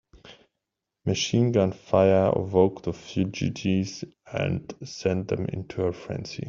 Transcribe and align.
Machine 1.05 1.51
gun 1.51 1.73
fire 1.73 2.31
awoke 2.35 2.81
the 2.81 2.91
fugitives 2.91 4.03
and 4.25 4.73
sent 4.83 5.27
them 5.27 5.45
into 5.45 5.83
a 5.83 5.93
frenzy. 5.93 6.39